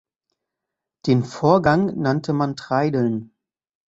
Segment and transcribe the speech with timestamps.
[1.05, 3.35] Den Vorgang nannte man treideln.